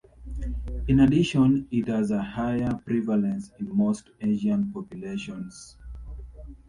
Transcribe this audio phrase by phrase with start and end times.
[0.87, 5.77] In addition it has a higher prevalence in most Asian populations.